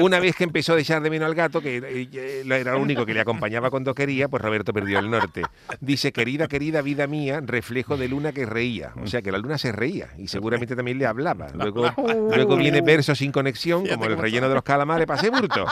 Una 0.00 0.20
vez 0.20 0.36
que 0.36 0.44
empezó 0.44 0.74
a 0.74 0.80
echar 0.80 1.02
de 1.02 1.10
menos 1.10 1.26
al 1.26 1.34
gato, 1.34 1.60
que 1.60 1.78
eh, 1.82 2.42
era 2.46 2.74
el 2.76 2.80
único 2.82 3.06
que 3.06 3.14
le 3.14 3.20
acompañaba 3.20 3.70
cuando 3.70 3.94
quería, 3.94 4.28
pues 4.28 4.42
Roberto 4.42 4.72
perdió 4.72 4.98
el 4.98 5.10
norte. 5.10 5.42
Dice, 5.80 6.12
querida, 6.12 6.48
querida 6.48 6.82
vida 6.82 7.06
mía, 7.06 7.40
reflejo 7.44 7.96
de 7.96 8.08
luna 8.08 8.32
que 8.32 8.46
reía. 8.46 8.92
O 9.02 9.06
sea, 9.06 9.22
que 9.22 9.32
la 9.32 9.38
luna 9.38 9.58
se 9.58 9.72
reía 9.72 10.08
y 10.18 10.28
seguramente 10.28 10.76
también 10.76 10.98
le 10.98 11.06
hablaba. 11.06 11.48
Luego, 11.54 11.90
luego 12.34 12.56
viene 12.56 12.80
verso 12.82 13.14
sin 13.14 13.32
conexión, 13.32 13.86
como 13.86 14.04
el 14.04 14.16
relleno 14.18 14.48
de 14.48 14.54
los 14.54 14.62
calamares, 14.62 15.06
pase 15.06 15.30
burto. 15.30 15.66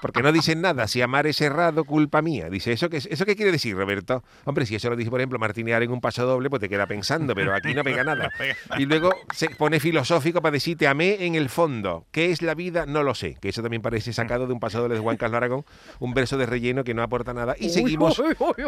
Porque 0.00 0.22
no 0.22 0.32
dicen 0.32 0.60
nada, 0.60 0.86
si 0.86 1.02
amar 1.02 1.26
es 1.26 1.40
errado, 1.40 1.84
culpa 1.84 2.22
mía. 2.22 2.48
Dice, 2.50 2.72
¿eso 2.72 2.88
qué, 2.88 2.98
¿eso 2.98 3.24
qué 3.24 3.36
quiere 3.36 3.52
decir, 3.52 3.76
Roberto? 3.76 4.22
Hombre, 4.44 4.66
si 4.66 4.74
eso 4.74 4.88
lo 4.90 4.96
dice, 4.96 5.10
por 5.10 5.20
ejemplo, 5.20 5.38
Martinear 5.38 5.82
en 5.82 5.90
un 5.90 6.00
paso 6.00 6.19
doble, 6.22 6.50
pues 6.50 6.60
te 6.60 6.68
queda 6.68 6.86
pensando, 6.86 7.34
pero 7.34 7.54
aquí 7.54 7.74
no 7.74 7.84
pega 7.84 8.04
nada. 8.04 8.30
Y 8.78 8.86
luego 8.86 9.10
se 9.34 9.50
pone 9.50 9.80
filosófico 9.80 10.40
para 10.40 10.52
decir, 10.52 10.76
te 10.76 10.86
amé 10.86 11.24
en 11.24 11.34
el 11.34 11.48
fondo. 11.48 12.06
¿Qué 12.10 12.30
es 12.30 12.42
la 12.42 12.54
vida? 12.54 12.86
No 12.86 13.02
lo 13.02 13.14
sé. 13.14 13.36
Que 13.40 13.48
eso 13.48 13.62
también 13.62 13.82
parece 13.82 14.12
sacado 14.12 14.46
de 14.46 14.52
un 14.52 14.60
paso 14.60 14.80
doble 14.80 14.94
de 14.94 15.00
Juan 15.00 15.16
Carlos 15.16 15.36
Aragón, 15.36 15.64
un 15.98 16.14
verso 16.14 16.38
de 16.38 16.46
relleno 16.46 16.84
que 16.84 16.94
no 16.94 17.02
aporta 17.02 17.34
nada. 17.34 17.54
Y 17.58 17.70
seguimos 17.70 18.22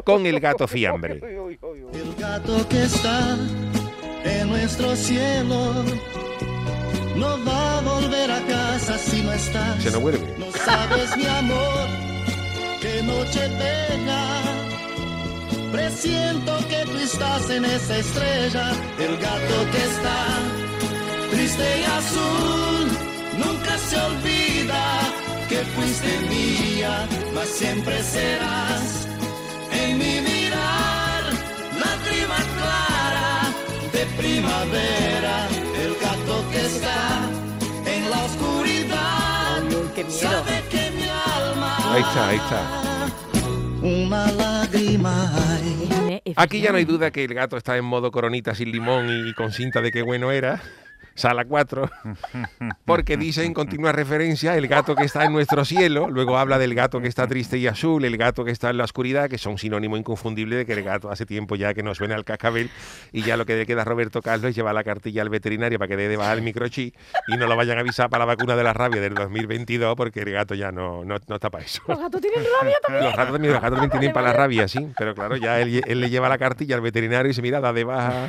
con 0.04 0.26
el 0.26 0.40
gato 0.40 0.66
fiambre. 0.68 1.14
El 1.14 2.14
gato 2.18 2.68
que 2.68 2.82
está 2.82 3.37
en 4.25 4.49
nuestro 4.49 4.94
cielo 4.97 5.85
no 7.16 7.44
va 7.44 7.78
a 7.78 7.80
volver 7.80 8.30
a 8.30 8.40
casa 8.47 8.99
si 8.99 9.23
no 9.23 9.32
estás. 9.32 9.82
Se 9.82 9.90
no 9.90 10.00
vuelve. 10.00 10.35
No 10.38 10.50
sabes, 10.52 11.16
mi 11.16 11.26
amor, 11.26 11.87
qué 12.80 13.02
noche 13.02 13.49
bella. 13.49 14.51
Presiento 15.73 16.59
que 16.69 16.85
tú 16.85 16.97
estás 16.99 17.49
en 17.50 17.64
esa 17.64 17.97
estrella. 17.99 18.73
El 18.99 19.17
gato 19.17 19.57
que 19.73 19.79
está 19.93 20.19
triste 21.31 21.81
y 21.81 21.85
azul 21.85 22.88
nunca 23.38 23.79
se 23.88 23.97
olvida 23.99 25.00
que 25.49 25.59
fuiste 25.75 26.11
mía, 26.29 27.07
mas 27.35 27.49
siempre 27.49 28.02
serás 28.02 29.07
en 29.73 29.99
mi 29.99 30.21
mirar, 30.21 31.23
lágrima 31.83 32.37
clara 32.59 33.31
de 33.95 34.05
primavera, 34.21 35.49
el 35.85 35.95
gato 36.05 36.45
que 36.52 36.61
está 36.67 37.00
en 37.87 38.11
la 38.11 38.25
oscuridad, 38.25 39.62
Ay, 39.71 39.91
qué 39.95 40.05
miedo. 40.05 40.19
sabe 40.21 40.62
que 40.71 40.91
mi 40.97 41.05
alma 41.05 41.95
Ahí 41.95 42.02
está, 42.02 42.29
ahí 42.29 42.37
está. 42.37 42.61
una 43.83 44.26
Aquí 46.37 46.61
ya 46.61 46.73
no 46.73 46.79
hay 46.79 46.85
duda 46.85 47.11
que 47.11 47.25
el 47.25 47.35
gato 47.35 47.57
está 47.57 47.76
en 47.76 47.85
modo 47.85 48.11
coronita 48.11 48.55
sin 48.55 48.73
limón 48.73 49.09
y 49.29 49.35
con 49.35 49.52
cinta 49.52 49.81
de 49.81 49.91
qué 49.91 50.02
bueno 50.02 50.31
era. 50.33 50.62
Sala 51.14 51.45
4, 51.45 51.90
porque 52.85 53.16
dice 53.16 53.45
en 53.45 53.54
continua 53.54 53.92
referencia 53.92 54.57
el 54.57 54.66
gato 54.69 54.95
que 54.95 55.04
está 55.04 55.25
en 55.25 55.33
nuestro 55.33 55.64
cielo, 55.64 56.09
luego 56.11 56.38
habla 56.38 56.59
del 56.59 56.75
gato 56.75 57.00
que 57.00 57.09
está 57.09 57.26
triste 57.26 57.59
y 57.59 57.66
azul, 57.66 58.04
el 58.04 58.16
gato 58.16 58.45
que 58.45 58.50
está 58.50 58.71
en 58.71 58.78
la 58.78 58.85
oscuridad, 58.85 59.28
que 59.28 59.38
son 59.38 59.59
sinónimo 59.59 59.97
inconfundible 59.97 60.57
de 60.57 60.66
que 60.66 60.73
el 60.73 60.83
gato 60.83 61.11
hace 61.11 61.26
tiempo 61.26 61.54
ya 61.57 61.75
que 61.75 61.83
no 61.83 61.95
suena 61.95 62.14
al 62.14 62.25
cascabel 62.25 62.71
y 63.12 63.23
ya 63.23 63.37
lo 63.37 63.45
que 63.47 63.57
le 63.57 63.66
queda 63.66 63.83
a 63.83 63.85
Roberto 63.85 64.23
Carlos 64.23 64.50
es 64.50 64.57
llevar 64.57 64.75
la 64.75 64.85
cartilla 64.85 65.23
al 65.23 65.28
veterinario 65.28 65.78
para 65.78 65.88
que 65.88 65.97
dé 65.97 66.09
de 66.09 66.16
bajar 66.16 66.38
el 66.38 66.42
microchip 66.45 66.95
y 67.28 67.37
no 67.37 67.47
lo 67.47 67.57
vayan 67.57 67.78
a 67.78 67.81
avisar 67.83 68.09
para 68.11 68.21
la 68.25 68.35
vacuna 68.35 68.57
de 68.57 68.64
la 68.64 68.73
rabia 68.73 69.00
del 69.00 69.14
2022 69.14 69.95
porque 69.97 70.21
el 70.21 70.31
gato 70.33 70.54
ya 70.54 70.73
no, 70.73 71.04
no, 71.04 71.16
no 71.26 71.35
está 71.35 71.50
para 71.50 71.64
eso. 71.64 71.83
Los 71.88 71.99
gatos 71.99 72.21
tienen 72.21 72.40
rabia 72.61 72.76
también. 72.83 73.04
Los 73.04 73.16
gatos 73.16 73.33
también, 73.33 73.52
los 73.52 73.62
gatos 73.62 73.78
también 73.78 73.90
tienen 73.90 74.12
para 74.12 74.26
la 74.28 74.33
rabia, 74.33 74.69
sí, 74.69 74.88
pero 74.97 75.14
claro, 75.14 75.37
ya 75.37 75.61
él, 75.61 75.83
él 75.87 76.00
le 76.00 76.11
lleva 76.11 76.28
la 76.28 76.38
cartilla 76.38 76.75
al 76.75 76.81
veterinario 76.81 77.31
y 77.31 77.35
se 77.35 77.42
mira, 77.42 77.61
da 77.61 77.73
de 77.73 77.85
baja. 77.85 78.28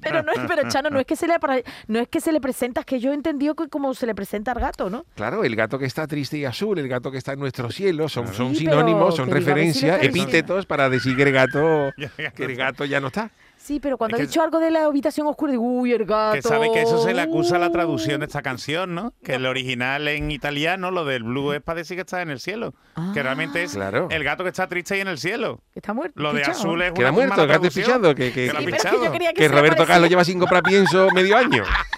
Pero 0.00 0.22
no 0.22 0.32
es, 0.32 0.38
pero 0.48 0.68
Chano, 0.68 0.90
no 0.90 0.98
es 0.98 1.06
que 1.06 1.16
se 1.16 1.26
le 1.26 1.38
para- 1.38 1.60
no 1.86 1.98
es 1.98 2.08
que 2.08 2.15
se 2.20 2.32
le 2.32 2.40
presenta, 2.40 2.80
es 2.80 2.86
que 2.86 3.00
yo 3.00 3.10
he 3.12 3.14
entendido 3.14 3.54
que 3.54 3.68
como 3.68 3.94
se 3.94 4.06
le 4.06 4.14
presenta 4.14 4.52
al 4.52 4.60
gato, 4.60 4.90
¿no? 4.90 5.04
Claro, 5.14 5.44
el 5.44 5.54
gato 5.56 5.78
que 5.78 5.86
está 5.86 6.06
triste 6.06 6.38
y 6.38 6.44
azul, 6.44 6.78
el 6.78 6.88
gato 6.88 7.10
que 7.10 7.18
está 7.18 7.32
en 7.32 7.40
nuestro 7.40 7.70
cielo, 7.70 8.08
son, 8.08 8.32
son 8.34 8.50
Sí, 8.54 8.60
sinónimos, 8.60 9.16
son 9.16 9.28
que 9.28 9.34
referencias, 9.34 10.02
epítetos 10.02 10.66
para 10.66 10.88
decir 10.88 11.16
que 11.16 11.22
el 11.24 11.32
gato, 11.32 11.90
que 12.36 12.44
el 12.44 12.56
gato 12.56 12.84
ya 12.84 13.00
no 13.00 13.08
está. 13.08 13.30
Sí, 13.58 13.80
pero 13.80 13.98
cuando 13.98 14.16
Es 14.16 14.20
ha 14.20 14.22
que- 14.22 14.28
dicho 14.28 14.42
algo 14.42 14.60
de 14.60 14.70
la 14.70 14.84
habitación 14.84 15.26
oscura, 15.26 15.50
digo, 15.50 15.64
uy, 15.64 15.92
el 15.92 16.04
gato. 16.04 16.36
Que 16.36 16.42
sabe 16.42 16.70
que 16.72 16.82
eso 16.82 17.02
se 17.02 17.12
le 17.12 17.20
acusa 17.20 17.56
a 17.56 17.58
la 17.58 17.72
traducción 17.72 18.20
de 18.20 18.26
esta 18.26 18.40
canción, 18.40 18.94
¿no? 18.94 19.12
Que 19.24 19.34
el 19.34 19.46
original 19.46 20.06
en 20.06 20.30
italiano, 20.30 20.92
lo 20.92 21.04
del 21.04 21.24
blue 21.24 21.52
es 21.52 21.62
para 21.62 21.78
decir 21.78 21.96
que 21.96 22.02
está 22.02 22.22
en 22.22 22.30
el 22.30 22.38
cielo. 22.38 22.74
Que 23.12 23.24
realmente 23.24 23.64
es 23.64 23.72
Claro. 23.74 24.06
el 24.12 24.22
gato 24.22 24.44
que 24.44 24.50
está 24.50 24.68
triste 24.68 24.96
y 24.96 25.00
en 25.00 25.08
el 25.08 25.18
cielo. 25.18 25.62
Que 25.72 25.80
está 25.80 25.92
muerto. 25.94 26.12
Lo 26.22 26.32
de 26.32 26.40
pichado. 26.42 26.58
azul 26.60 26.80
es 26.82 26.92
Que 26.92 27.06
ha 27.06 27.10
muerto, 27.10 27.40
el 27.42 27.48
gato 27.48 27.60
traducción. 27.60 27.84
fichado, 27.86 28.14
que, 28.14 28.32
que, 28.32 28.46
Que 28.46 28.52
lo 28.52 28.58
ha 28.58 28.60
Sí, 28.60 28.66
que- 28.66 28.76
es 28.76 28.82
que 28.84 28.88
pichado. 28.90 29.12
que, 29.12 29.34
que 29.34 29.48
Roberto. 29.48 29.84
Carlos 29.84 30.08
lleva 30.10 30.22
sin 30.24 30.38
comprar 30.38 30.62
pienso 30.62 31.08
medio 31.12 31.36
año. 31.36 31.64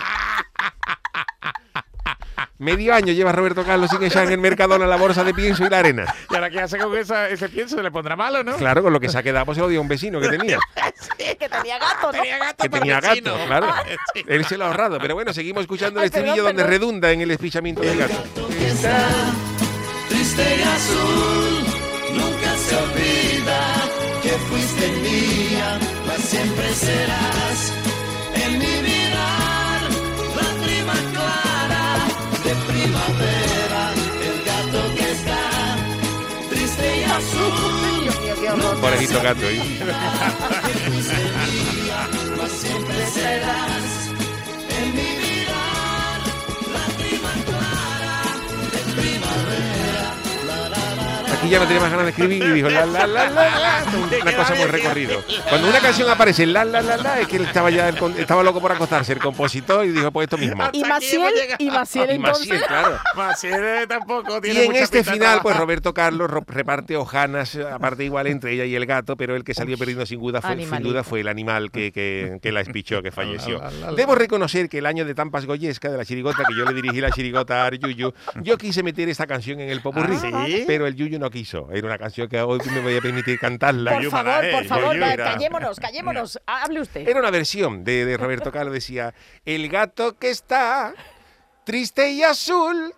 Medio 2.59 2.93
año 2.93 3.13
lleva 3.13 3.31
Roberto 3.31 3.63
Carlos 3.65 3.89
sin 3.91 4.03
echar 4.03 4.25
en 4.27 4.33
el 4.33 4.39
Mercadona 4.39 4.85
la 4.87 4.97
bolsa 4.97 5.23
de 5.23 5.33
pienso 5.33 5.65
y 5.65 5.69
la 5.69 5.79
arena. 5.79 6.13
Y 6.29 6.35
ahora 6.35 6.51
qué 6.51 6.61
hace 6.61 6.77
con 6.79 6.97
esa- 6.97 7.29
ese 7.29 7.49
pienso, 7.49 7.77
se 7.77 7.83
le 7.85 7.91
pondrá 7.93 8.17
malo, 8.17 8.43
¿no? 8.43 8.57
Claro, 8.57 8.83
con 8.83 8.93
lo 8.93 8.99
que 8.99 9.09
se 9.09 9.17
ha 9.17 9.23
quedado 9.23 9.47
pues 9.47 9.55
se 9.57 9.63
lo 9.63 9.69
dio 9.69 9.79
a 9.79 9.83
un 9.83 9.89
vecino 9.89 10.21
que 10.21 10.29
tenía. 10.29 10.59
que 11.39 11.49
tenía 11.49 11.79
gato, 11.79 12.07
¿no? 12.07 12.13
Tenía 12.13 12.39
gato 12.39 12.63
Que 12.65 12.69
tenía 12.69 13.01
vecino. 13.01 13.33
gato, 13.35 13.47
claro. 13.47 13.67
Sí. 14.15 14.25
Él 14.27 14.45
se 14.45 14.57
lo 14.59 14.65
ha 14.65 14.69
ahorrado. 14.69 14.99
Pero 14.99 15.15
bueno, 15.15 15.33
seguimos 15.33 15.61
escuchando 15.63 16.01
el 16.01 16.05
Ay, 16.05 16.11
perdón, 16.11 16.27
estribillo 16.29 16.43
donde 16.49 16.63
perdón. 16.65 16.81
redunda 16.81 17.13
en 17.13 17.21
el 17.21 17.31
espichamiento 17.31 17.81
del 17.83 17.97
gato. 17.99 18.49
que 18.49 18.67
está 18.69 19.07
triste 20.09 20.43
y 20.59 20.63
azul. 20.63 21.65
Nunca 22.17 22.57
se 22.57 22.77
olvida 22.77 23.61
que 24.23 24.31
fuiste 24.31 24.89
mía, 25.01 25.79
mas 26.09 26.21
siempre 26.23 26.75
serás 26.75 27.73
Pobrecito 38.81 39.21
gato. 39.23 39.49
¿eh? 39.49 39.63
Aquí 51.39 51.49
ya 51.51 51.59
no 51.61 51.67
tenía 51.67 51.81
más 51.81 51.91
ganas 51.91 52.05
de 52.07 52.11
escribir 52.11 52.43
y 52.43 52.53
dijo 52.53 52.69
la 52.69 52.85
la 52.85 53.07
la 53.07 53.31
la 53.31 53.51
la. 53.59 53.85
Una 54.23 54.33
cosa 54.37 54.55
muy 54.57 54.65
recorrido. 54.67 55.23
Cuando 55.49 55.69
una 55.69 55.79
canción 55.79 56.11
aparece 56.11 56.47
la 56.47 56.65
la 56.65 56.83
la 56.83 56.97
la 56.97 57.21
es 57.21 57.29
que 57.29 57.37
él 57.37 57.43
estaba 57.45 57.71
ya 57.71 57.91
estaba 57.91 58.43
loco 58.43 58.61
por 58.61 58.73
acostarse 58.73 59.13
el 59.13 59.21
compositor 59.21 59.85
y 59.87 59.91
dijo 59.93 60.11
pues 60.11 60.25
esto 60.25 60.37
mismo. 60.37 60.65
Y 60.73 60.83
Maciel, 60.85 61.33
llegado. 61.35 61.57
y 61.61 61.71
Maciel 61.71 62.11
Y 62.11 62.15
entonces. 62.15 62.63
Claro. 62.67 62.99
Maciel 63.17 63.87
tampoco 63.87 64.39
Y 64.39 64.41
tiene 64.41 64.61
en 64.65 64.67
mucha 64.73 64.81
este 64.85 65.05
final, 65.05 65.41
pues. 65.43 65.57
Roberto 65.57 65.95
Carlos 65.95 66.29
reparte 66.47 66.97
hojanas, 66.97 67.55
eh, 67.55 67.65
aparte 67.71 68.05
igual 68.05 68.27
entre 68.27 68.53
ella 68.55 68.65
y 68.65 68.75
el 68.75 68.87
gato, 68.87 69.17
pero 69.17 69.37
el 69.37 69.45
que 69.45 69.55
salió 69.55 69.79
perdiendo 69.79 70.07
sin 70.07 70.21
duda 70.21 70.41
fue, 70.41 70.57
sin 70.57 70.83
duda 70.83 71.05
fue 71.05 71.21
el 71.21 71.29
animal 71.29 71.71
que, 71.71 71.93
que, 71.93 72.39
que 72.43 72.53
la 72.53 72.61
espichó, 72.63 73.03
que 73.03 73.11
falleció. 73.13 73.59
La, 73.59 73.71
la, 73.71 73.79
la, 73.79 73.87
la. 73.91 73.93
Debo 73.97 74.15
reconocer 74.17 74.69
que 74.69 74.79
el 74.79 74.87
año 74.87 75.05
de 75.05 75.15
Tampas 75.15 75.47
Goyesca, 75.47 75.89
de 75.91 75.97
la 75.99 76.05
chirigota, 76.05 76.43
que 76.49 76.57
yo 76.57 76.65
le 76.65 76.75
dirigí 76.75 77.01
la 77.01 77.11
chirigota 77.13 77.65
a 77.67 77.71
Yuyu, 77.71 78.13
yo 78.43 78.59
quise 78.59 78.83
meter 78.83 79.09
esta 79.09 79.27
canción 79.27 79.61
en 79.61 79.71
el 79.71 79.81
popurrí, 79.81 80.17
Ah, 80.33 80.45
¿sí? 80.47 80.65
pero 80.67 80.87
el 80.87 80.95
Yuyu 80.97 81.19
no 81.19 81.28
quiso. 81.31 81.69
Era 81.73 81.87
una 81.87 81.99
canción 81.99 82.29
que 82.29 82.41
hoy 82.41 82.61
me 82.73 82.81
voy 82.81 82.97
a 82.97 83.01
permitir 83.01 83.39
cantarla. 83.39 83.93
Por 83.95 84.11
favor, 84.11 84.51
por 84.53 84.65
favor, 84.67 84.97
era- 84.97 85.17
callémonos, 85.33 85.79
callémonos. 85.81 86.41
Hable 86.47 86.81
usted. 86.81 87.09
Era 87.09 87.21
una 87.21 87.31
versión 87.31 87.85
de, 87.85 88.05
de 88.05 88.17
Roberto 88.17 88.51
Carlos, 88.53 88.73
decía, 88.75 89.15
el 89.45 89.69
gato 89.69 90.17
que 90.19 90.31
está 90.31 90.95
triste 91.65 92.11
y 92.11 92.23
azul, 92.23 92.95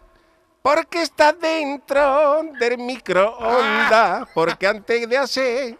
porque 0.62 1.02
está 1.02 1.32
dentro 1.32 2.42
del 2.58 2.78
microondas, 2.78 4.28
porque 4.34 4.66
antes 4.66 5.08
de 5.08 5.16
hacer 5.18 5.78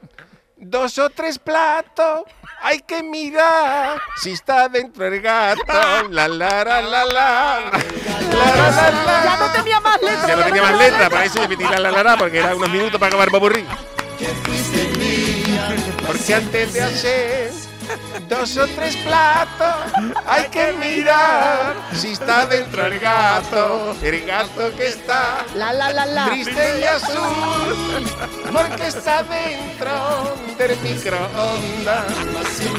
dos 0.61 0.99
o 0.99 1.11
tres 1.11 1.39
platos, 1.39 2.23
hay 2.63 2.81
que 2.81 3.03
mirar 3.03 4.01
si 4.17 4.33
está 4.33 4.69
dentro 4.69 5.07
el 5.07 5.21
gato, 5.21 5.63
la 6.11 6.29
la 6.29 6.65
la 6.65 6.81
la 6.83 6.83
la, 6.83 7.05
la 7.05 7.05
la 7.05 8.71
la 8.71 8.91
la. 8.91 9.25
Ya 9.25 9.37
no 9.39 9.53
tenía 9.53 9.81
más 9.81 10.03
letras. 10.03 10.27
Ya 10.29 10.37
no 10.37 10.43
tenía 10.45 10.63
más 10.63 10.79
letra, 10.79 11.11
para 11.11 11.25
eso 11.25 11.41
le 11.41 11.49
metí 11.49 11.65
la 11.65 11.79
la 11.79 11.91
la 11.91 12.03
la, 12.03 12.17
porque 12.17 12.39
era 12.39 12.55
unos 12.55 12.69
minutos 12.69 13.01
para 13.01 13.09
acabar 13.09 13.31
popurrí. 13.31 13.67
Porque 16.07 16.35
antes 16.35 16.73
de 16.75 16.83
hacer 16.83 17.40
dos 18.31 18.57
o 18.57 18.67
tres 18.69 18.95
platos, 18.97 19.75
hay 20.27 20.45
que 20.51 20.73
mirar 20.75 21.75
si 21.93 22.13
está 22.13 22.47
dentro 22.47 22.87
el 22.87 22.99
gato, 23.01 23.97
el 24.03 24.25
gato 24.25 24.75
que 24.77 24.87
está 24.87 25.45
La, 25.57 25.73
la, 25.73 25.93
la, 25.93 26.07
la. 26.07 26.27
triste 26.31 26.81
y 26.81 26.85
azul, 26.85 28.07
porque 28.53 28.87
está 28.87 29.25
dentro 29.25 30.37
del 30.57 30.79
microondas. 30.81 32.05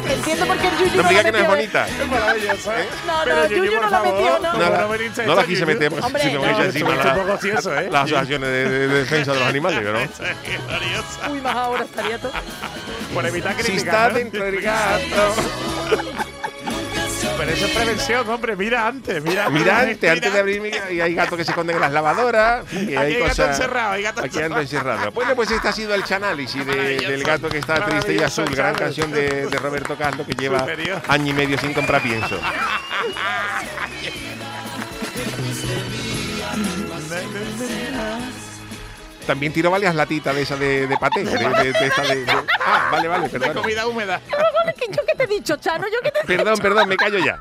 Entiendo 0.09 0.45
por 0.47 0.57
qué 0.57 0.67
el 0.67 0.77
Yuyu 0.77 0.95
No 0.97 1.03
no 1.03 1.09
diga 1.09 1.23
la 1.23 1.23
que 1.23 1.31
no 1.31 1.37
es 1.37 1.43
metió. 1.43 1.49
bonita. 1.49 1.87
Es 1.87 2.65
¿eh? 2.67 2.89
No, 3.05 3.17
no, 3.17 3.23
Pero, 3.25 3.43
el 3.43 3.49
Yuyu 3.55 3.81
no 3.81 3.89
la 3.89 3.99
metió, 4.01 4.39
no. 4.39 4.51
¿cómo 4.51 5.25
No, 5.27 5.35
la 5.35 5.43
quise 5.43 5.65
meter, 5.65 5.89
porque 5.91 6.19
si 6.19 6.25
me 6.37 6.65
encima 6.65 6.93
¿eh? 6.93 7.89
las 7.91 8.03
asociaciones 8.03 8.49
de, 8.49 8.69
de- 8.69 8.87
de 8.87 8.99
defensa 8.99 9.33
de 9.33 9.39
los 9.39 9.47
animales, 9.49 9.83
¿no? 9.83 9.91
Uy, 11.31 11.41
más 11.41 11.55
ahora 11.55 11.83
estaría 11.83 12.17
todo. 12.17 12.31
Por 13.13 13.25
evitar 13.25 13.53
Si 13.57 13.63
críticas, 13.63 13.83
está 13.85 14.07
¿no? 14.09 14.13
dentro 14.15 14.45
el 14.47 14.61
gato. 14.61 15.33
Pero 17.37 17.51
eso 17.53 17.65
es 17.65 17.71
prevención, 17.71 18.29
hombre. 18.29 18.55
Mira 18.55 18.85
antes, 18.87 19.23
mira 19.23 19.49
Mira 19.49 19.79
antes, 19.79 20.11
antes 20.11 20.31
de 20.33 20.39
abrir, 20.39 20.71
y 20.91 21.01
hay 21.01 21.15
gatos 21.15 21.37
que 21.37 21.43
se 21.43 21.51
esconden 21.51 21.75
en 21.77 21.81
las 21.81 21.91
lavadoras, 21.91 22.65
y 22.71 22.77
Aquí 22.77 22.95
hay 22.95 22.97
hay 22.97 23.13
gato 23.15 23.29
cosas. 23.29 23.49
encerrado, 23.57 23.91
hay 23.93 24.03
gato 24.03 24.21
Aquí 24.23 24.39
ando 24.41 24.59
encerrado. 24.59 24.91
encerrado. 24.91 25.11
Bueno, 25.11 25.35
pues 25.35 25.49
este 25.49 25.67
ha 25.67 25.71
sido 25.71 25.95
el 25.95 26.03
chanálisis 26.03 26.63
de- 26.65 26.97
del 26.99 27.23
gato 27.23 27.49
que 27.49 27.57
está 27.57 27.83
triste 27.85 28.13
y 28.13 28.19
azul, 28.19 28.45
gran 28.53 28.75
canción 28.75 29.11
de, 29.11 29.47
de 29.47 29.57
Roberto 29.57 29.95
Carlos 29.97 30.27
que 30.27 30.33
lleva 30.33 30.59
Superior. 30.59 31.01
año 31.07 31.31
y 31.31 31.33
medio 31.33 31.57
sin 31.57 31.73
comprar 31.73 32.01
pienso. 32.03 32.39
También 39.27 39.53
tiró 39.53 39.69
varias 39.69 39.93
latitas 39.95 40.35
de 40.35 40.41
esa 40.41 40.55
de, 40.55 40.87
de 40.87 40.97
paté. 40.97 41.23
de- 41.23 41.31
de- 41.37 41.73
de 41.73 41.87
esta 41.87 42.01
de- 42.01 42.25
de- 42.25 42.31
Ah, 42.65 42.89
vale, 42.91 43.07
vale, 43.07 43.29
De 43.29 43.39
perdón. 43.39 43.61
comida 43.61 43.87
húmeda. 43.87 44.19
¿Yo 45.21 45.27
qué 45.27 45.27
te 45.27 45.33
he 45.33 45.37
dicho, 45.37 45.55
Chano? 45.57 45.85
¿Yo 45.87 45.99
qué 46.01 46.11
te 46.11 46.25
Perdón, 46.25 46.57
perdón, 46.59 46.89
me 46.89 46.97
callo 46.97 47.19
ya. 47.19 47.39